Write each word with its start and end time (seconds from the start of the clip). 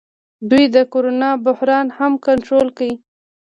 دوی 0.49 0.65
د 0.75 0.77
کرونا 0.93 1.29
بحران 1.45 1.87
هم 1.97 2.13
کنټرول 2.27 2.67
کړ. 2.77 2.89